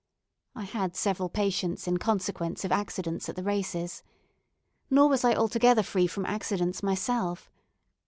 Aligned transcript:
I 0.55 0.63
had 0.63 0.95
several 0.95 1.29
patients 1.29 1.87
in 1.87 1.97
consequence 1.99 2.65
of 2.65 2.71
accidents 2.71 3.29
at 3.29 3.35
the 3.35 3.43
races. 3.43 4.01
Nor 4.89 5.07
was 5.09 5.23
I 5.23 5.35
altogether 5.35 5.83
free 5.83 6.07
from 6.07 6.25
accidents 6.25 6.81
myself. 6.81 7.51